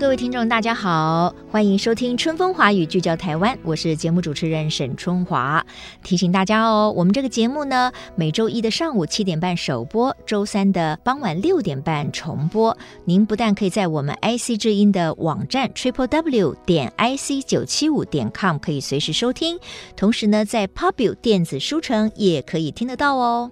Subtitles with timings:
[0.00, 5.62] 各位听众，大家好，欢迎收听《春风华语》，聚焦台湾，我是节目主持人沈春华。
[6.02, 12.74] 提醒大家哦，我们这个节目呢，每周一的上午七点半首播，周三的傍晚六点半重播。
[13.04, 19.58] 您不但可以在我们 IC 之音的网站 triple w 点 ic 九七五点 com 可以随时收听，
[19.96, 23.50] 同时呢，在 Pubu 电子书城也可以听得到哦。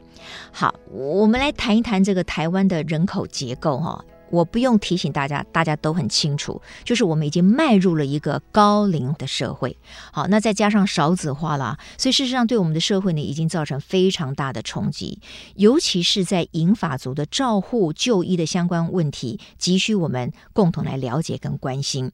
[0.51, 9.77] 好，我们来谈一谈这个台湾的人口结构哈、我不用提醒大家，大家都很清楚，就是我们已经迈入了一个高龄的社会。
[10.13, 15.21] 好，那再加上少子化啦，所以事实上对我们的社会呢，已经造成非常大的冲击，
[15.55, 22.13] 尤其是在银发族的照护、就医的相关问题，急需我们共同来了解跟关心。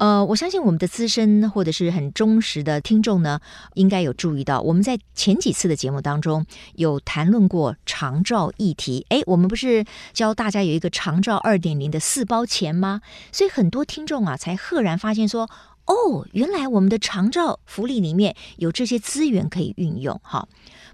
[0.00, 3.38] 呃，我相信我们的资深或者是很忠实的听众呢，
[3.74, 9.04] 应该有注意到，我们在前几次的节目当中有谈论过长照议题。
[9.10, 9.84] 哎，我们不是
[10.14, 13.02] 教大家有一个长照二点零的四包钱吗？
[13.30, 15.50] 所以很多听众啊，才赫然发现说，
[15.90, 20.46] 哦，原来我们的长照福利里面有这些资源可以运用，哈。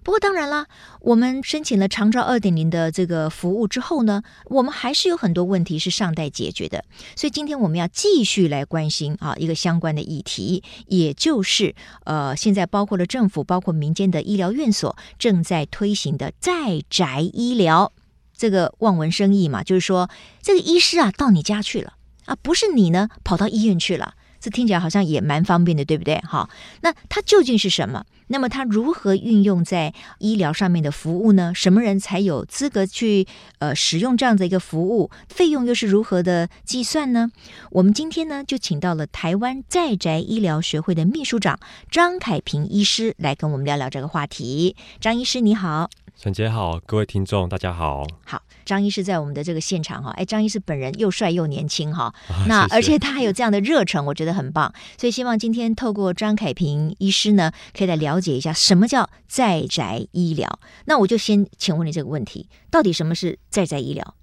[0.02, 0.66] 不过当然啦，
[1.00, 6.82] 我们申请了长照二点零的这个服务之后呢，我们还是有很多问题是尚待解决的。
[7.14, 11.74] 所以今天我们要继续来关心啊一个相关的议题，也就是
[12.04, 17.92] 呃现在包括了政府、包括民间的医疗院所正在推行的在宅医疗，
[18.34, 20.08] 这个望文生义嘛，就是说
[20.40, 24.14] 这个医师啊到你家去了啊，不是你呢跑到医院去了。
[24.40, 26.20] 这听起来好像也蛮方便的，对不对？
[26.26, 26.48] 好，
[26.82, 28.04] 那它究竟是什么？
[28.28, 31.52] 那么它如何运用在医疗上面的服务呢？
[31.54, 33.26] 什么人才有资格去
[33.60, 35.10] 呃使用这样的一个服务？
[35.28, 37.30] 费用又是如何的计算呢？
[37.70, 41.58] 我们今天呢就请到了台湾在宅医疗学会的秘书长
[41.90, 44.74] 张凯平医师来跟我们聊聊这个话题。
[45.00, 45.88] 张医师你好。
[46.16, 48.02] 沈杰好，各位听众大家好。
[48.24, 52.14] 好，张医师在我们的这个现场哈，哎，张医师本人又帅又年轻哈，
[52.48, 54.72] 那而且他还有这样的热忱，我觉得很棒。
[54.96, 60.58] 所以希望今天透过张凯平医师呢，可以来了解一下什么叫在宅医疗。
[60.86, 64.14] 那我就先请问你这个问题，到底什么是在宅医疗？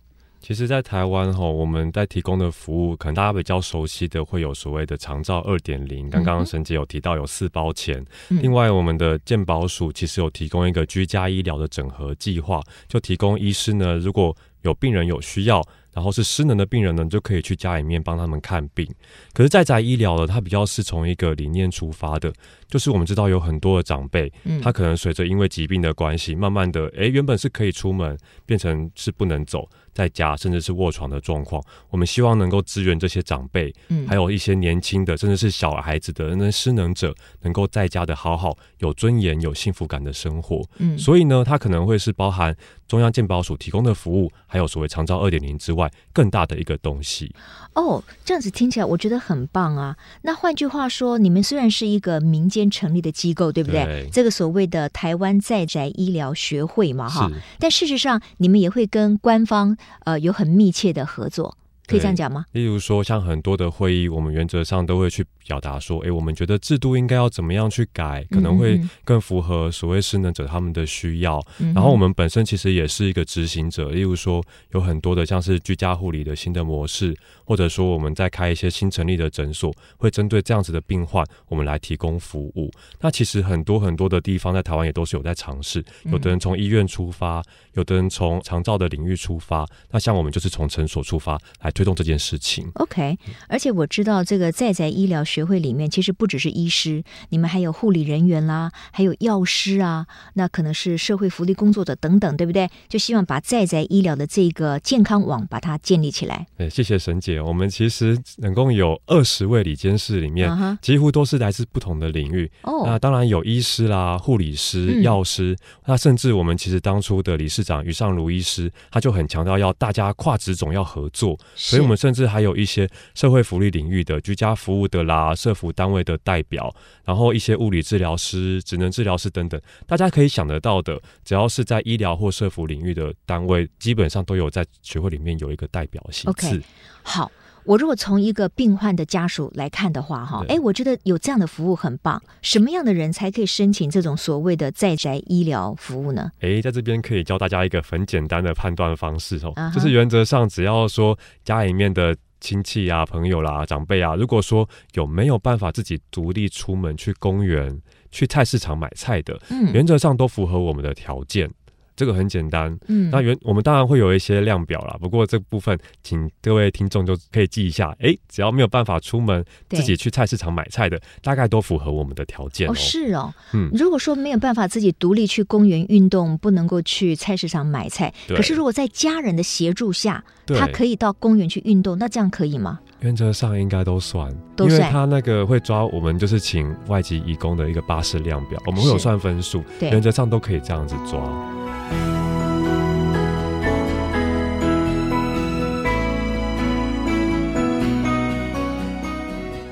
[0.45, 6.09] 其实，在台湾哈，我们在提供的服务，可能大家比较熟悉的会有所谓的长照二点零。
[6.09, 18.85] 刚刚沈姐有提到有四包钱，嗯、另外我们的健保署其实有提供一个居家医疗的整合计划，就提供医师呢，如果有病人有需要，然后是失能的病人呢，就可以去家里面帮他们看病。
[19.33, 22.33] 可是在宅医疗呢，它比较是从一个理念出发的，
[22.73, 28.17] 就是我们知道有很多的长辈，他可能随着因为疾病的关系，慢慢的，诶，原本是可以出门，
[28.47, 29.69] 变成是不能走。
[29.93, 40.67] 在家甚至是卧床的状况，我们希望能够支援这些长辈，嗯，还有一些年轻的，甚至是小孩子的那失能者，能够在家的好好有尊严、有幸福感的生活。
[40.79, 42.57] 嗯，所以呢，它可能会是包含
[42.87, 47.31] 中央健保署提供的服务，还有所谓长照二点零之外更大的一个东西。
[47.75, 49.95] 哦，这样子听起来我觉得很棒啊。
[50.23, 53.85] 那换句话说，你们虽然是一个民间成立的机构，对不对？
[53.85, 54.09] 对。
[54.11, 59.75] 这个所谓的台湾在宅医疗学会嘛，哈，但事实上你们也会跟官方。
[60.05, 61.57] 呃，有很密切的合作，
[61.87, 62.45] 可以这样讲吗？
[62.51, 65.25] 例如说，像很多的会议，我们原则上都会去。
[65.45, 71.37] 表达说，哎，我们觉得制度应该要怎么样去改，可能会更符合所谓失能者他们的需要。
[71.59, 74.41] 嗯、然后我们本身其实也是一个执行者，例如说
[74.71, 82.71] 有很多的像是居家护理的新的模式，或者说我们在开一些新成立的诊所，会针对这样子的病患，我们来提供服务。
[83.01, 87.43] 那其实很多很多的地方在台湾也都是有在尝试，有的人从医院出发，
[87.73, 89.67] 有的人从长照的领域出发。
[89.91, 92.69] 那像我们就是从诊所出发来推动这件事情。
[92.75, 93.17] OK，
[93.49, 95.23] 而且我知道这个在在医疗。
[95.33, 100.05] 学会里面其实不只是医师，你们还有护理人员啦，还有药师啊，
[100.35, 102.69] 那可能是社会福利工作者等等，对不对？
[102.87, 106.45] 就希望把在在医疗的这个健康网把它建立起来。
[106.57, 107.41] 哎，谢谢沈姐。
[107.41, 110.77] 我们其实总共有二十位理监事里面，uh huh.
[110.81, 112.51] 几乎都是来自不同的领域。
[112.61, 112.87] 哦，oh.
[112.87, 125.13] 那当然有医师啦、护理师、药师，嗯、那甚至我们其实当初的理事长于尚如医师，他就很强调要大家跨职种要合作，是所以我们甚至还有一些社会福利领域的居家服务的啦。
[125.23, 126.75] 啊，社服单位的代表，
[127.05, 136.29] 然后一些物理治疗师、职能治疗师等等，大家可以想得到的，只要是在医疗或社服领域的单位，基本上都有在学会里面有一个代表性。
[136.29, 136.59] OK，
[137.03, 137.31] 好，
[137.65, 142.21] 我如果从一个病患的家属来看的话，哈，哎，我觉得有这样的服务很棒。
[142.41, 146.31] 什么样的人才可以申请这种所谓的在宅医疗服务呢？
[146.41, 149.73] 哎，在这边可以教大家一个很简单的判断方式哦，uh huh.
[149.73, 157.81] 就是原则上只要说家里面的亲戚啊、朋友啦、长辈啊，如果说有没有办法自己独立出门去公园、
[158.11, 161.49] 去菜市场买菜的，嗯，原则上都符合我们的条件。
[161.95, 172.71] 这个很简单，嗯，那原我们当然会有一些量表啦，不过这部分请各位听众就可以记一下，哎，只要没有办法出门自己去菜市场买菜的，大概都符合我们的条件哦。
[172.71, 182.79] 哦，是哦，嗯，如果说没有办法自己独立去公园运动，不能够去菜市场买菜，可是如果在家人的协助下，他可以到公园去运动，那这样可以吗？
[182.99, 191.19] 原则上应该都算，都算，因为他那个会抓我们就是请外籍义工的一个巴士量表，我们会有算分数，原则上都可以这样子抓。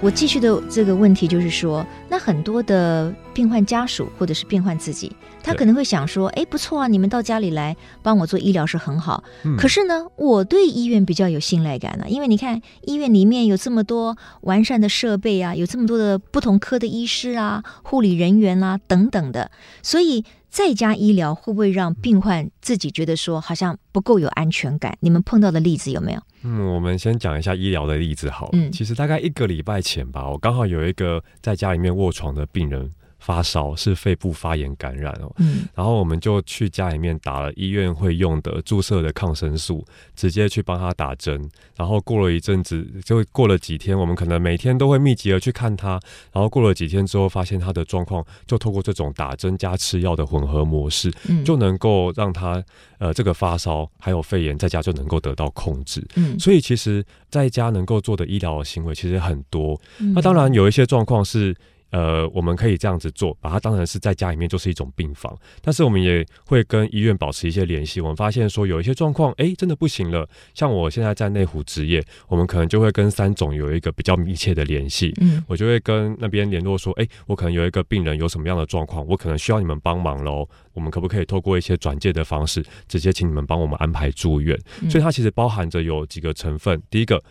[0.01, 9.23] 我继续的这个问题就是说，那很多的病患家属或者是病患自己，他可能会想说，哎，不错啊，你们到家里来帮我做医疗是很好。
[9.43, 9.55] 嗯。
[9.57, 19.51] 可是呢，我对医院比较有信赖感了啊，因为你看医院里面有这么多完善的设备啊，有这么多的不同科的医师啊、护理人员啊等等的，
[19.83, 20.25] 所以。
[20.51, 24.97] 在家医疗会不会让病患自己觉得说好像不够有安全感？
[24.99, 26.21] 你们碰到的例子有没有？
[26.43, 28.51] 嗯，我们先讲一下医疗的例子好了。
[28.53, 32.91] 嗯，其实大概一个礼拜前吧，我刚好有一个在家里面卧床的病人。
[33.21, 39.85] 发烧是肺部发炎感染哦，嗯，然后我们就去家里面打了医院会用的注射的抗生素，
[40.15, 41.47] 直接去帮他打针。
[41.77, 45.99] 然后过了一阵子，就过了几天，我们可能每天都会密集的去看他。
[46.31, 52.63] 然后过了几天之后，发现他的状况就透过这种打针加吃药的混合模式，嗯，就能够让他
[52.97, 56.03] 呃这个发烧还有肺炎在家就能够得到控制。
[56.15, 59.79] 嗯，所以其实在家能够做的医疗的行为其实很多。
[59.99, 61.55] 嗯，那当然有一些状况是。
[61.91, 65.37] 呃，我们可以这样子做，把它当成是在家里面就是一种病房。
[65.61, 68.01] 但是我们也会跟医院保持一些联系。
[68.01, 70.27] 我们发现说有一些状况，哎，真的不行了。
[70.53, 75.13] 像我现在在内湖职业，我们可能就会跟三总有一个比较密切的联系。
[75.19, 80.47] 嗯，我就会跟那边联络说，哎，我可能有一个病人有什么样的状况，我可能需要你们帮忙喽。
[80.73, 84.57] 我们可不可以透过一些转介的方式，直接请你们帮我们安排住院？
[84.81, 86.81] 嗯，所以它其实包含着有几个成分。
[86.89, 87.21] 第一个。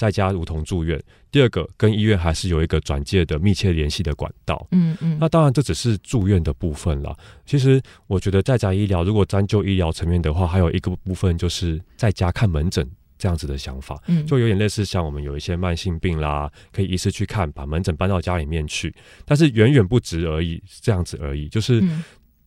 [0.00, 0.98] 在家如同住院。
[1.30, 4.66] 第二个，跟医院还是有一个转介的密切联系的管道。
[4.70, 5.18] 嗯嗯。
[5.20, 7.14] 那当然，这只是住院的部分啦。
[7.44, 12.88] 其实，我觉得在家医疗，如果单就医疗层面的话，还有一个部分就是在家看门诊
[13.18, 14.02] 这样子的想法。
[14.06, 14.26] 嗯。
[14.26, 18.94] 就有点类似像我们有一些慢性病啦，可以一次去看，把门诊搬到家里面去。
[19.26, 21.84] 但是远远不止而已，这样子而已，就是。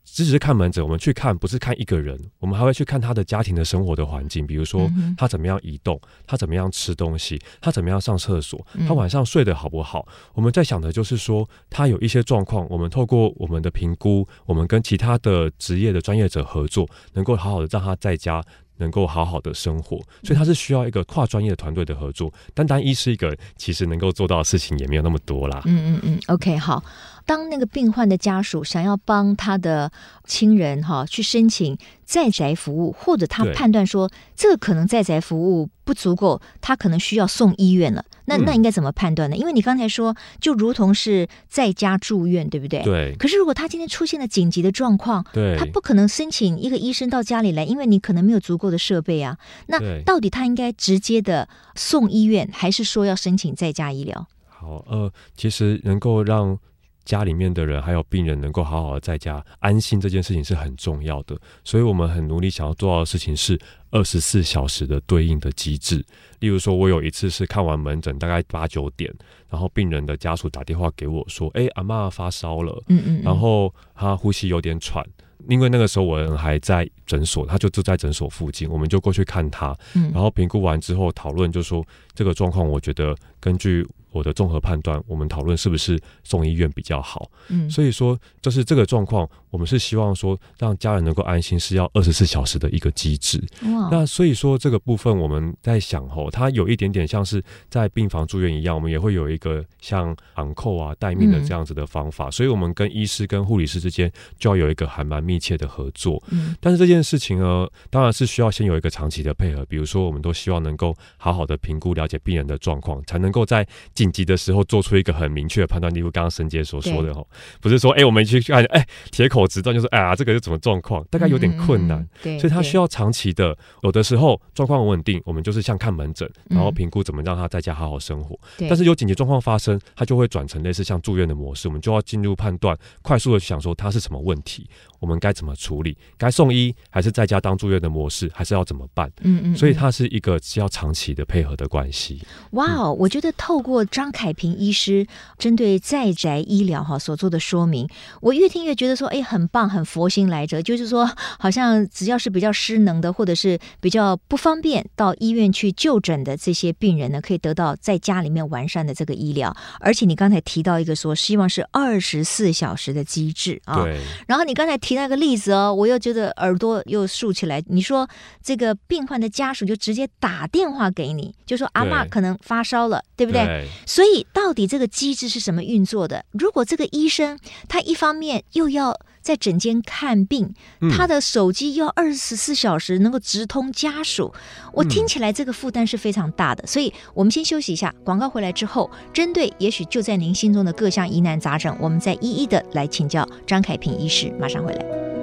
[0.05, 10.05] 嗯只是看门诊，我们去看不是看一个人，我们还会去看他的家庭的生活的环境，比如说他怎么样移动，他怎么样吃东西，他怎么样上厕所，他晚上睡得好不好。
[10.33, 18.44] 我们在想的就是说，他有一些状况，我们透过我们的评估，我们跟其他的职业的专业者合作，能够好好的让他在家
[18.77, 19.97] 能够好好的生活。
[20.23, 25.63] 所以他是需要一个跨专业的团队的合作，单单医师一个其实能够做到的事情也没有那么多啦。
[25.65, 26.83] 嗯嗯嗯，OK，好。
[27.25, 29.91] 当那个病患的家属想要帮他的
[30.25, 38.03] 亲人哈去申请在宅服务，或者他判断说这个可能在宅服务不足够，他可能需要送医院了。
[38.25, 39.35] 那那应该怎么判断呢？
[39.35, 42.81] 因为你刚才说就如同是在家住院，对不对？
[42.83, 43.15] 对。
[43.18, 49.37] 可是如果他今天出现了紧急的状况，对，他不可能申请一个医生到家里来，因为你可能没有足够的设备啊。
[49.68, 54.27] 那到底他应该直接的送医院，还是说要申请在家医疗？
[54.47, 56.57] 好，呃，其实能够让。
[57.06, 61.38] 家里面的人还有病人能够好好的在家安心，这件事情是很重要的。
[61.64, 63.60] 所以我们很努力想要做到的事情是
[63.92, 66.04] 二十四小时的对应的机制。
[66.40, 69.14] 例如说，我有一次是看完门诊大概八九点，
[69.50, 75.06] 然后病人的家属打电话给我说：“哎，阿妈发烧了，嗯嗯，然后他呼吸有点喘。”
[75.50, 83.86] 因为那个时候我人还在诊所，他就住在诊所附近，我们就过去看他，然后评估完之后讨论，就说这个状况，我觉得根据。
[84.13, 87.29] 我的综合判断，我们讨论是不是送医院比较好。
[87.49, 93.43] 嗯，所以说就是这个状况，我们是希望说让家人能够安心，是要二十四小时的一个机制。
[93.63, 102.27] 哇，那所以说这个部分我们在想吼，它有一点点像是在病房住院一样，我们也会有一个像昂扣啊待命的这样子的方法。
[102.27, 106.21] 嗯，所以我们跟医师跟护理师之间就要有一个还蛮密切的合作。
[106.29, 113.67] 嗯，但是这件事情呢，当然是需要先有一个长期的配合，比如说我们都希望能够好好的评估了解病人的状况，才能够在。
[114.04, 117.26] 紧急的时候做出一个很明确的判断，例如刚刚沈姐所说的哈，
[117.62, 121.02] 不是说哎、欸，我们去看哎，铁口直断，就是哎呀，这个是什么状况？
[121.10, 128.38] 大概有点困难，嗯、对，所以他需要长期的，有的时候状况稳定，我们就是像看门诊，然后评估怎么让他在家好好生活。
[128.60, 134.68] 嗯、但是有紧急状况发生，他就会转成类似像住院的模式，我们就要进入判断，快速的想说他是什么问题，
[135.00, 135.98] 我们该怎么处理？
[136.18, 139.10] 该送医还是在家当住院的模式，还是要怎么办？
[139.22, 142.22] 嗯嗯，所以它是一个需要长期的配合的关系。
[142.52, 145.06] 哇哦，我觉得透过张凯平医师
[145.38, 147.88] 针对在宅医疗哈所做的说明，
[148.21, 150.64] 我越听越觉得说，哎，很棒，很佛心来着。
[150.64, 151.07] 就是说，
[151.38, 159.56] 好像只要是比较失能的，或者是比较不方便到医院去就诊的这些病人呢，可以得到在家里面完善的这个医疗。
[159.80, 163.83] 而且你刚才提到一个说，希望是二十四小时的机制啊。
[163.83, 164.02] 对。
[164.26, 167.62] 然后你刚才提那个例子哦，我又觉得耳朵又竖起来。
[167.68, 168.09] 你说
[168.42, 173.45] 这个病患的家属就直接打电话给你，就说阿嬷可能发烧了，对，对不对？
[173.45, 173.68] 对。
[173.85, 176.25] 所以到底这个机制是什么运作的？
[176.31, 180.54] 如果这个医生他一方面又要在诊间看病，
[180.92, 184.33] 他的手机又要二十四小时能够直通家属，
[184.73, 186.66] 我听起来这个负担是非常大的。
[186.68, 194.33] 所以我们先休息一下，广告回来之后，针对也许就在您心中的各项疑难杂症，我们再一一的来请教张凯平医师。
[194.40, 195.22] 马上回来。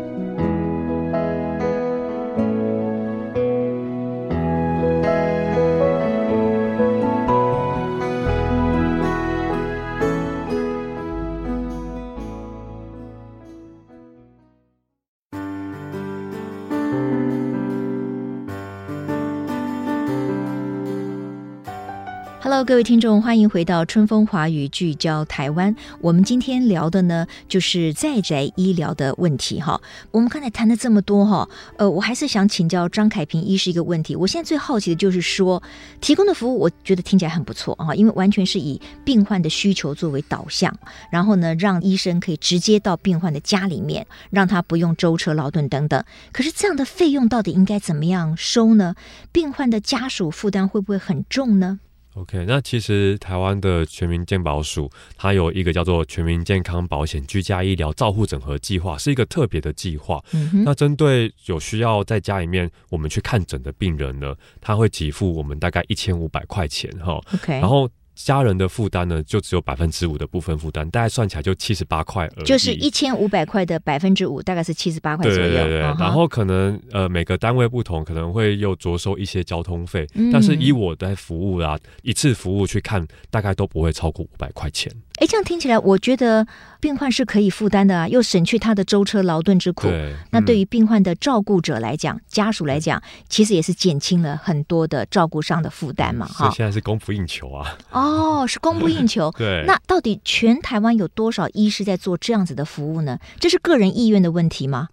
[22.42, 25.76] Hello，各位听众，欢迎回到春风华语聚焦台湾。
[26.00, 29.61] 我们今天聊的呢，就是在宅医疗的问题。
[29.61, 29.78] 哈，
[30.11, 34.16] 我们刚才谈了这么多，哈，呃，我还是想请教张凯平医师一个问题。
[34.16, 35.62] 我现在最好奇的就是说，
[36.00, 40.75] 提供的服务，我觉得听起来很不错啊，因为完全是以病患的需求作为导向，
[41.12, 46.02] 然后呢，让医生可以直接到病患的家里面，让他不用舟车劳顿等等。
[46.32, 48.94] 可是这样的费用到底应该怎么样收呢？
[49.30, 51.80] 病患的家属负担会不会很重呢
[52.21, 60.23] ？OK，那其实台湾的全民健保署，它有一个叫做全民健康保险居家医疗照护整合计划，是一个特别的计划。
[60.33, 67.21] 嗯，那针对有需要在家里面我们去看诊的病人呢，他会给付我们大概一千五百块钱哈。
[67.35, 67.89] OK，然后。
[68.25, 72.45] 家人的负担呢，就只有百分之五的部分负担，大概算起来就七十八块而已。
[72.45, 75.49] 就是一千五百块的百分之五，大概是七十八块左右。
[75.49, 75.83] 对对对。
[75.83, 80.07] Uh 然后可能呃每个单位不同，可能会又着收一些交通费。
[80.15, 84.93] 嗯、但是以我的服务啊，一次服务去看，大概都不会超过五百块钱。
[85.17, 86.47] 哎，这样听起来，我觉得
[86.81, 89.89] 病患是可以负担的啊，又省去他的舟车劳顿之苦。
[89.89, 96.27] 对，那对于病患的照顾者来讲，嗯、家属来讲，其实也是减轻了很多的照顾上的负担嘛。
[96.27, 97.77] 哈、嗯，所以现在是供不应求啊。
[97.91, 99.31] 哦，是供不应求。
[99.39, 99.65] 对。
[99.67, 103.19] 那到底全台湾有多少医师在做这样子的服务呢？
[103.39, 104.89] 这是个人意愿的问题吗？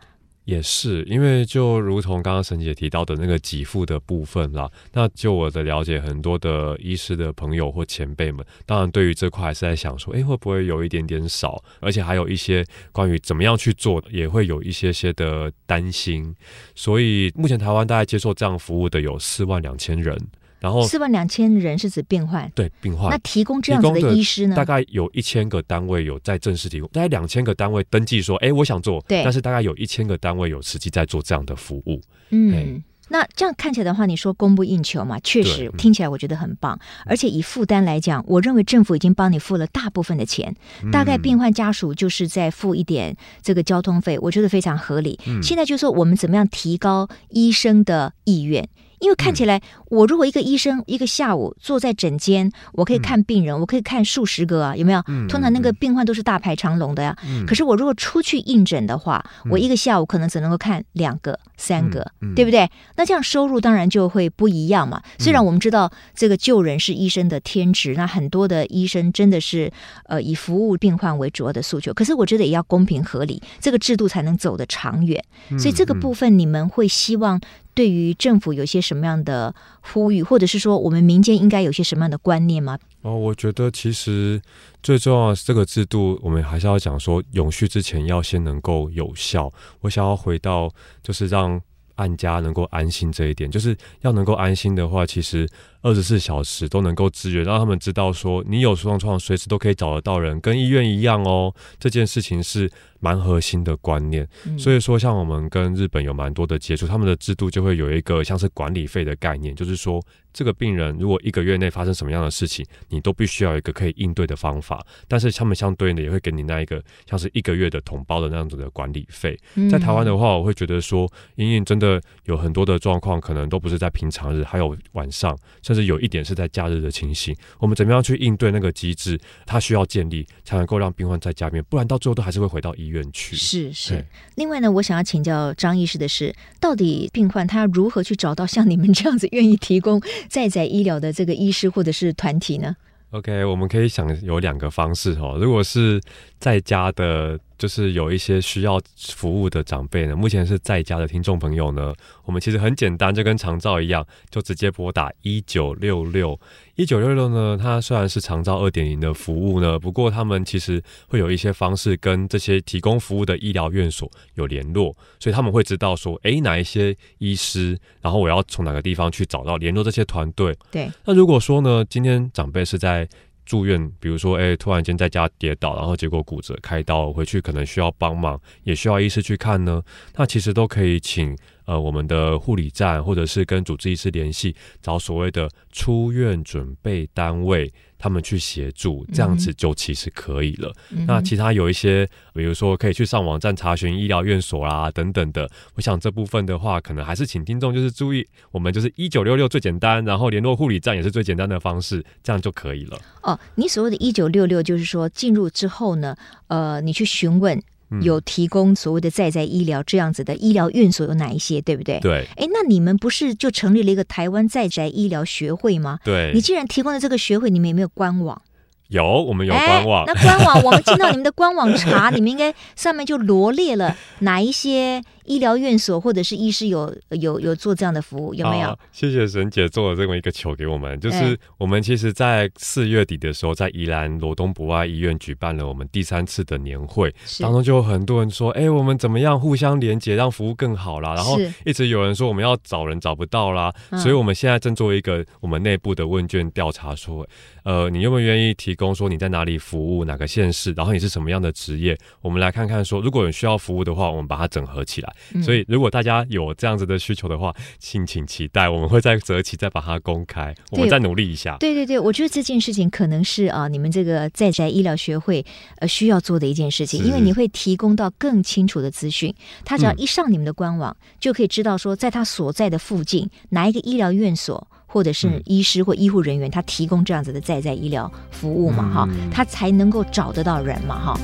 [0.47, 11.61] 也是，因为就如同刚刚沈姐提到的那个给付的部分啦，那就我的了解，很多的医师的朋友或前辈们，当然对于这块还是在想说，哎，会不会有一点点少？
[11.81, 16.33] 而且还有一些关于怎么样去做，也会有一些些的担心。
[16.73, 20.17] 所以目前台湾大概接受这样服务的有四万两千人。
[20.59, 23.09] 然后四万两千人是指病患，对病患。
[23.11, 24.55] 那提供这样子的医师呢？
[24.55, 29.03] 大概有一千个单位有在正式提供，大概两千个单位登记说，哎，我想做。
[29.07, 29.23] 对。
[29.23, 32.01] 但是大概有一千个单位有实际在做这样的服务。
[32.31, 35.19] 嗯，那这样看起来的话，你说供不应求嘛？
[35.19, 36.75] 确实对听起来我觉得很棒。
[36.75, 45.19] 嗯、而且以负担来讲，我认为政府已经帮你付了大部分的钱，嗯、大概病患家属就是在付一点这个交通费，我觉得非常合理。
[45.27, 48.67] 嗯、现在就是说我们怎么样提高医生的意愿？
[48.99, 55.01] 因为看起来，我如果一个医生一个下午坐在诊间，我可以看病人，我可以看数十个啊，有没有？
[55.29, 57.15] 通常那个病患都是大排长龙的呀。
[57.45, 62.69] 可是我如果出去应诊的话，我一个下午可能只能够看两个、三个，对不对？
[62.95, 65.01] 那这样收入当然就会不一样嘛。
[65.19, 69.71] 虽然我们知道这个救人是医生的天职，那很多的医生真的是
[70.05, 75.23] 呃以服务病患为主要的诉求，可是我觉得也要公平合理，这个制度才能走得长远。
[75.59, 77.39] 所以这个部分你们会希望。
[77.77, 82.75] 对于政府有些什么样的呼吁，或者是说我们民间应该有些什么样的观念吗？
[83.03, 84.41] 哦，我觉得其实
[84.81, 89.53] 最重要的是这个制度，我们还是要讲说永续之前要先能够有效。
[89.81, 90.67] 我想要回到
[91.03, 91.62] 就是让
[91.98, 95.48] 案家能够安心这一点，就是要能够安心的话，其实
[95.81, 101.53] 二十四小时都能够支援，让他们知道说你有状况随时都可以找得到人，跟医院一样哦。
[101.79, 102.69] 这件事情是
[103.00, 104.27] 蛮核心的观念。
[104.46, 110.03] 嗯、所以说，像我们跟日本有蛮多的接触，他们的制度就会有一个像是管理费的概念，就是说。
[110.34, 114.86] 这个病人如果一个月内发生什么样的事情，你都必须要有一个可以应对的方法。
[115.07, 116.79] 但是他们相对应的也会给你那一个
[117.10, 119.36] 像是一个月的统包的那样子的管理费。
[119.67, 125.36] 在台湾的话，我会觉得说，因为真的有很多的状况，可能都不是在平常日，还有晚上，
[125.67, 127.36] 甚至有一点是在假日的情形。
[127.59, 129.19] 我们怎么样去应对那个机制？
[129.45, 133.36] 它需要建立，才能够让病患在家面，不然到最后都还是会回到医院去。
[133.36, 134.05] 是是。
[134.36, 140.01] 另外呢，我想要请教张医师的是，到底病患他如何去找到像你们这样子愿意提供？
[140.29, 142.74] 在在医疗的这个医师或者是团体呢
[143.09, 145.38] ？OK，我们可以想有两个方式哦。
[145.38, 146.01] 如果是
[146.39, 147.38] 在家的。
[147.57, 148.79] 就是有一些需要
[149.15, 151.93] 服务的长辈呢，目前是在家的听众朋友呢，
[152.25, 156.39] 我们其实很简单，就跟长照一样，就直接拨打一九六六
[156.75, 157.57] 一九六六呢。
[157.59, 170.55] 它虽然是长照二点零的服务呢，不过他们其实会有一些方式跟这些提供服务的医疗院所有联络，所以他们会知道说，诶，哪一些医师，然后我要从哪个地方去找到联络这些团队。
[170.71, 170.89] 对。
[171.05, 173.07] 那如果说呢，今天长辈是在
[173.47, 179.81] 住院，比如说，哎，突然间在家跌倒，然后结果骨折开刀，回去可能需要帮忙，也需要医师去看呢。
[180.17, 181.35] 那其实都可以请
[181.65, 187.73] 呃我们的护理站，或者是跟主治医师联系，找所谓的出院准备单位。
[187.97, 190.73] 他们去协助，这样子就其实可以了。
[190.91, 195.49] 嗯、那其他有一些，比如说可以去上网站查询医疗院所啦等等的。
[195.75, 202.99] 我想这部分的话，可能还是请听众就是注意，我们就是一九六六最简单，然后联络护理站也是最简单的方式，这样就可以了。
[203.21, 206.15] 哦，你所谓的一九六六，就是说进入之后呢，
[206.47, 207.61] 呃，你去询问。
[208.01, 212.00] 有提供所谓的在在医疗这样子的医疗院所有哪一些，对不对？
[212.00, 212.27] 对。
[212.36, 216.00] 哎，那你们不是就成立了一个台湾在宅医疗学会吗？
[216.03, 216.32] 对。
[216.34, 218.41] 你既然提供了这个学会，你们有没有官网？
[218.89, 220.06] 有，我们有官网。
[220.06, 225.01] 那官网，我们进到你们的官网查，你们应该上面就罗列了哪一些。
[225.27, 228.79] 医疗院所或者是医师有有有做这样的服务有没有？
[228.94, 243.70] 谢谢沈姐做了这么一个球给我们，就是我们其实，在四月底的时候，在宜兰罗东博爱医院举办了我们第三次的年会，当中就有很多人说：“哎，我们怎么样互相连接，让服务更好啦？”然后一直有人说我们要找人找不到啦，
[244.01, 247.27] 所以我们现在正做一个我们内部的问卷调查，说
[247.65, 251.98] ：“呃，你愿不愿意提供说你在哪里服务，哪个县市，然后你是什么样的职业？
[252.22, 261.58] 我们来看看说，如果有需要服务的话，我们把它整合起来。”所以，如果大家有这样子的需求的话，敬请期待，我们会在择期再把它公开，我们再努力一下。
[261.58, 265.45] 对对对，我觉得这件事情可能是啊，你们这个在宅医疗学会
[265.80, 269.34] 呃需要做的一件事情，因为你会提供到更清楚的资讯。
[269.65, 281.19] 他只要一上你们的官网，嗯、就可以知道说，在他所在的附近哪一个医疗院所或者是医师或医护人员，他提供这样子的在在医疗服务嘛，哈、嗯，他才能够找得到人嘛，哈。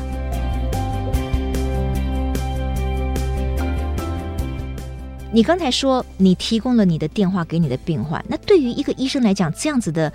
[5.31, 10.13] 你刚才说你提供了你的电话给你的病患，那对于一个医生来讲，这样子的，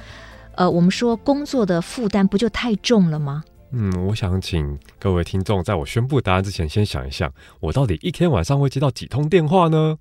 [0.55, 3.43] 呃，我们说工作的负担不就太重了吗？
[3.73, 9.99] 嗯，我想请各位听众，在我宣布答案之前，先想一想，我到底一天晚上会接到几通电话呢？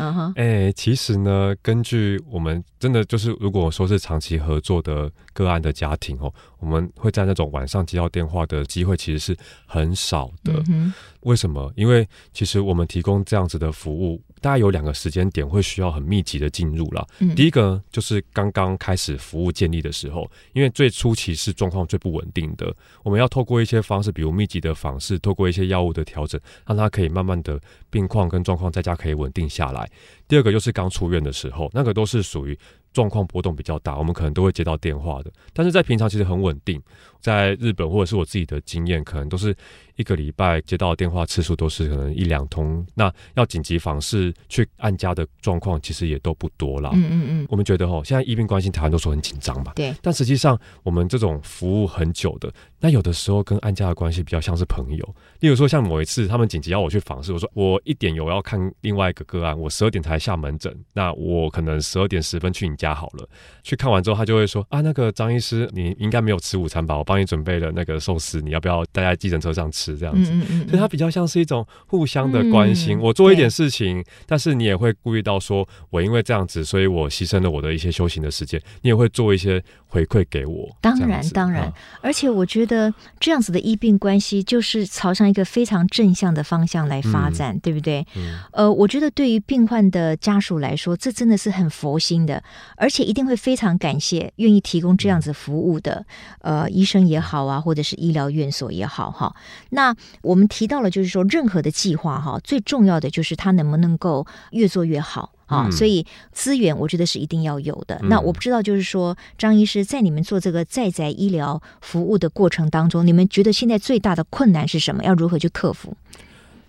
[0.00, 10.62] 嗯哼，哎，其实呢，根据我们真的就是，如果说是长期合作的个案的家庭哦，我们会在那种晚上接到电话的机会其实是很少的。
[10.68, 11.70] 嗯为什么？
[11.76, 17.06] 因为其实我们提供这样子的服务，大概有两个时间点会需要很密集的进入了。
[17.18, 29.86] 嗯，第一个就是刚刚开始服务建立的时候，因为最初期是状况最不稳定的，我们要透过一些方式，比如密集的访视，透过一些药物的调整，让他可以慢慢的病况跟状况在家可以稳定下来。
[30.26, 32.58] 第二个就是刚出院的时候，那个都是属于。
[32.92, 36.80] 状况波动比较大，我们可能都会接到电话的，但是在平常其实很稳定。
[37.20, 39.54] 在日本或者是我自己的经验，可能都是
[40.00, 42.84] 一个礼拜接到的电话次数都是可能一两通。
[42.94, 46.90] 那要紧急访视去按家的状况，其实也都不多啦。
[46.94, 47.46] 嗯嗯嗯。
[47.50, 49.72] 我们觉得齁，现在医病关系台湾都说很紧张嘛。
[49.76, 49.94] 对。
[50.00, 55.14] 但实际上，我们这种服务很久的，那有的时候跟按家的关系比较像是朋友。
[55.40, 63.28] 例如说，像某一次他们紧急要我去访视，我说我一点有要看另外一个个案，我十二点才下门诊，那我可能十二点十分去你家好了。
[63.62, 66.96] 去看完之后，他就会说啊，那个张医师，你应该没有吃午餐吧？
[66.96, 69.89] 我帮你准备了那个寿司，你要不要待在计程车上吃？
[69.96, 72.98] 这样子，嗯嗯嗯，所以它比较像是一种互相的关心。
[72.98, 78.60] 嗯、我做一点事情，但是你也会顾虑到说，我因为这样子，所以我牺牲了我的一些修行的时间。
[78.82, 80.68] 你也会做一些回馈给我。
[80.80, 88.06] 当然，当然，而且我觉得这样子的医病关系，就是朝向一个非常正向的方向来发展，嗯、对不对？
[88.16, 92.42] 嗯、呃，我觉得对于病患的家属来说，这真的是很佛心的，
[92.76, 96.04] 而且一定会非常感谢愿意提供这样子服务的，
[96.42, 99.34] 嗯、呃，医生也好啊，或者是医疗院所也好，哈。
[99.70, 105.32] 那我们提到了，就是说任何的计划，哈，最重要的就是它能不能够越做越好。
[105.46, 107.98] 啊，所以资源我觉得是一定要有的。
[108.02, 115.02] 嗯、那我不知道，就是说张医师在你们做这个在宅医疗服务的过程当中，你们觉得现在最大的困难是什么？
[115.02, 115.96] 要如何去克服？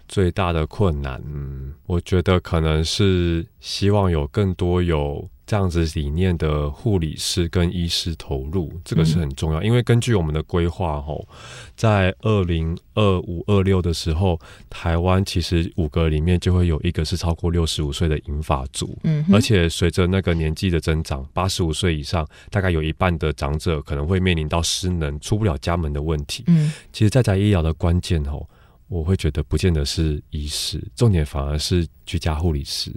[0.07, 5.29] 最大的困难，嗯，我觉得可能是希望有更多有。
[5.51, 9.61] 这样子理念的护理师跟医师投入，这个是很重要。
[9.61, 11.27] 嗯、因为根据我们的规划，吼，
[11.75, 18.97] 在二零二五二六的时候，台湾其实五个里面就会有一个是超过六十五岁的银发族。
[19.03, 26.45] 嗯，而且随着那个年纪的增长，八十五岁以上，大概有一半的长者可能会面临到失能、出不了家门的问题。
[26.47, 28.47] 嗯，其实在宅医疗的关键，吼。
[28.91, 32.91] 我会觉得不见得是医师，重点反而是居家护理师。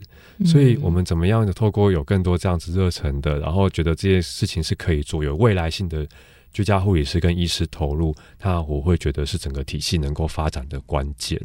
[0.44, 6.04] 所以，我们怎么样的透过有更多这样子热忱的，然后觉得这件事情是可以做，有未来性的。
[6.55, 11.38] 居家护理师跟医师投入，那我会觉得是整个体系能够发展的关键。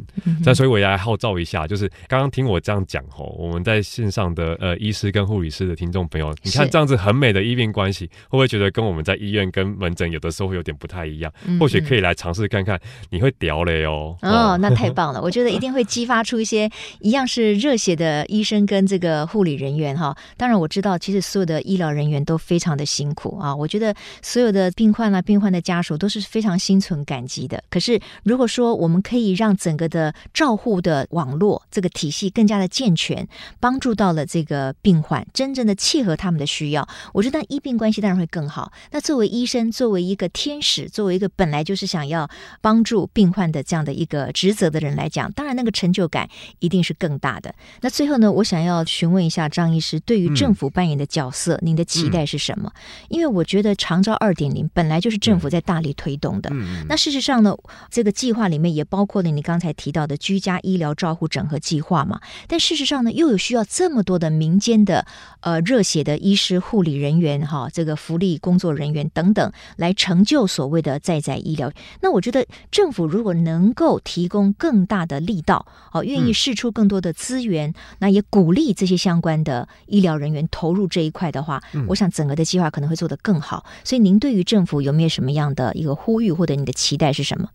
[0.45, 11.33] 那、所以我也来号召一下，就是刚刚听我这样讲吼，我们在线上的呃医师跟护理师的听众朋友，你看这样子很美的医病关系，会不会觉得跟我们在医院跟门诊有的时候会有点不太一样？
[11.45, 14.15] 嗯、或许可以来尝试看看，你会屌嘞哦。
[14.21, 15.19] 哦，那太棒了！
[15.19, 16.69] 我觉得一定会激发出一些
[16.99, 20.15] 一样是热血的医生跟这个护理人员哈。
[20.37, 23.55] 当然我知道，其实所有的医疗人员都非常的辛苦啊。
[23.55, 25.79] 我觉得所有的病患啊，病患的家。
[25.81, 27.63] 属都是非常心存感激的。
[27.69, 33.25] 可是，如果说我们可以让整个的照护的网络这个体系更加的健全，
[33.61, 38.73] 帮助到了这个病患，真正的契合他们的需要，我觉得医病关系当然会更好。
[38.91, 47.55] 那作为医生，作为一个天使，作为一个本来就是想要帮助病患的这样的一个职责的人来讲，当然那个成就感一定是更大的。
[47.79, 52.69] 那最后呢，我想要询问一下张医师，对于政府扮演的角色，嗯、您的期待是什么？
[53.07, 56.49] 因为我觉得长照二点零本来就是政府在大力推动的。
[56.87, 57.55] 那事实上呢，
[57.89, 62.19] 这个计划里面也包括了你刚才提到的居家医疗照护整合计划嘛。
[62.47, 65.05] 但事实上呢，又有需要这么多的民间的
[65.41, 71.71] 呃热血的医师、护理人员哈，这个福利工作人员等等，来成就所谓的在在医疗。
[72.01, 83.65] 那我觉得政府如果能够提供更大的力道，哦，愿意释出更多的资源，那也鼓励这些相关的医疗人员投入这一块的话，我想整个的计划可能会做得更好。
[83.83, 87.49] 所以您对于政府有没有什么样的一个呼吁或者你的期待是什么？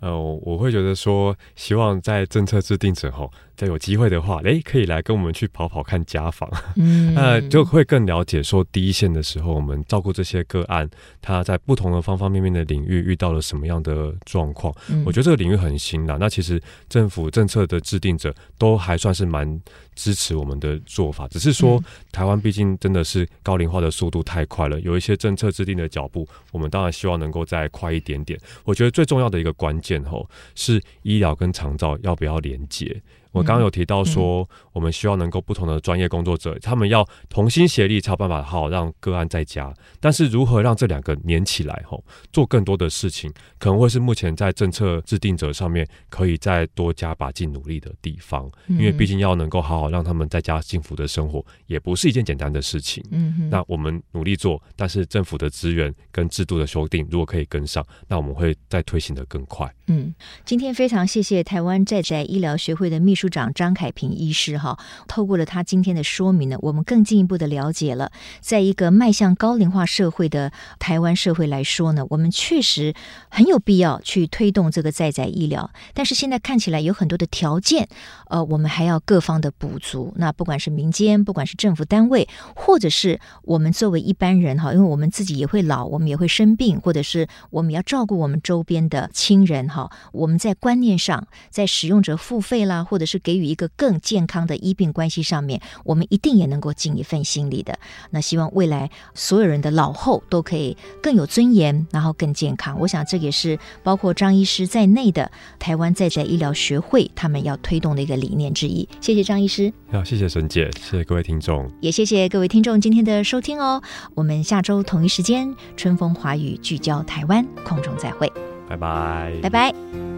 [0.00, 3.30] 呃，我会觉得说，希望在政策制定之后。
[3.56, 10.88] 再有机会的话，诶，可以来跟我们去跑跑看家访，嗯，那 就会更了解说第一线的时候，我们照顾这些个案，
[11.22, 14.74] 他在不同的方方面面的领域遇到了什么样的状况。
[14.90, 16.18] 嗯，我觉得这个领域很新啦。
[16.20, 19.60] 那其实政府政策的制定者都还算是蛮
[19.94, 28.38] 支持我们的做法，只是说台湾毕竟真的是高龄化的速度太快了，有一些政策制定的脚步，我们当然希望能够再快一点点。
[28.64, 33.00] 我觉得最重要的一个关键吼，是医疗跟长照要不要连接。
[33.36, 39.72] 我刚刚有提到说，我们希望能够不同的专业工作者，他们要同心协力，才有办法好好让个案在家。
[40.00, 48.50] 但是如何让这两个连起来，吼，做更多的事情，可能会是目前在政策制定者上面可以再多加把劲努力的地方。
[48.68, 53.04] 因为毕竟要能够好好让他们在家幸福的生活，也不是一件简单的事情。
[53.10, 59.70] 嗯，那我们努力做，但是政府的资源跟制度的修订，如果可以跟上，那我们会再推行的更快。
[59.88, 60.14] 嗯，
[60.46, 63.25] 今天非常谢谢台湾在宅医疗学会的秘书。
[63.26, 72.94] 处长张凯平医师哈，透过了他今天的说明呢，我们更进一步的了解了，在一个迈向高龄化社会的台湾社会来说呢，我们确实
[73.28, 75.68] 很有必要去推动这个在宅医疗。
[75.92, 77.88] 但是现在看起来有很多的条件，
[78.28, 80.14] 呃，我们还要各方的补足。
[80.18, 97.78] 那不管是民间，不管是政府单位，或者是我们作为一般人哈，因为我们自己也会老，我们也会生病，或者是我们要照顾我们周边的亲人哈，我们在观念上，在使用者付费啦，或者是是给予一个更健康的医病关系上面，我们一定也能够尽一份心力的。
[98.10, 102.78] 那希望未来所有人的老后都可以更有尊严，然后更健康。
[102.78, 108.86] 我想这也是包括张医师在内的台湾在宅医疗学会他们要推动的一个理念之一。
[109.00, 113.82] 谢谢张医师，好，谢谢沈姐，谢谢各位听众，也谢谢各位听众今天的收听哦。
[114.14, 118.30] 我们下周同一时间，春风华语聚焦台湾，空中再会，
[118.68, 120.15] 拜拜，拜拜。